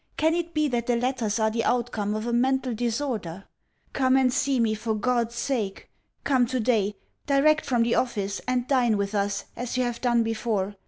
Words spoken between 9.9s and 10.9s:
done before.